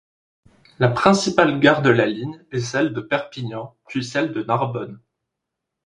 La 0.79 0.89
principale 0.89 1.59
gare 1.59 1.83
de 1.83 1.91
la 1.91 2.07
ligne 2.07 2.43
est 2.51 2.59
celle 2.59 2.91
de 2.91 3.01
Perpignan, 3.01 3.75
puis 3.87 4.03
celle 4.03 4.33
de 4.33 4.41
Narbonne. 4.41 4.99